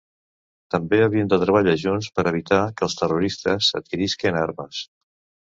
[0.75, 4.83] També havien de treballar junts per evitar que els terroristes adquirisquen armes.